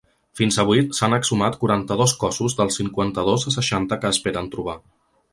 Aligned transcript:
Fins 0.39 0.55
avui 0.61 0.79
s’han 0.99 1.15
exhumat 1.17 1.57
quaranta-dos 1.63 2.15
cossos 2.23 2.55
dels 2.61 2.77
cinquanta-dos 2.81 3.45
a 3.51 3.53
seixanta 3.57 3.99
que 4.05 4.11
esperen 4.15 4.49
trobar. 4.57 4.75